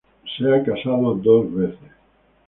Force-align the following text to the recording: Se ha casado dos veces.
Se 0.35 0.51
ha 0.51 0.63
casado 0.63 1.13
dos 1.13 1.53
veces. 1.53 1.77